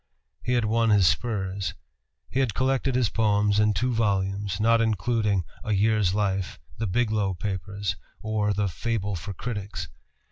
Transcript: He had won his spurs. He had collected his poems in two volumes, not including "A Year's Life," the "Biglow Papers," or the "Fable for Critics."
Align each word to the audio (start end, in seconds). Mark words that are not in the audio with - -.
He 0.41 0.53
had 0.53 0.65
won 0.65 0.89
his 0.89 1.05
spurs. 1.05 1.75
He 2.27 2.39
had 2.39 2.55
collected 2.55 2.95
his 2.95 3.09
poems 3.09 3.59
in 3.59 3.75
two 3.75 3.93
volumes, 3.93 4.59
not 4.59 4.81
including 4.81 5.43
"A 5.63 5.73
Year's 5.73 6.15
Life," 6.15 6.59
the 6.79 6.87
"Biglow 6.87 7.35
Papers," 7.35 7.95
or 8.19 8.51
the 8.51 8.67
"Fable 8.67 9.15
for 9.15 9.35
Critics." 9.35 9.89